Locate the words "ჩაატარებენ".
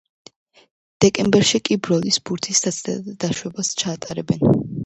3.83-4.53